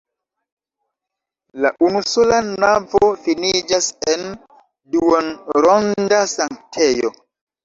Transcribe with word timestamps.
La 1.65 1.71
unusola 1.87 2.39
navo 2.63 3.09
finiĝas 3.27 3.91
en 4.15 4.25
duonronda 4.97 6.23
sanktejo. 6.35 7.15